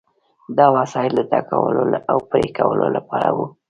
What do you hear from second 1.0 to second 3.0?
د ټکولو او پرې کولو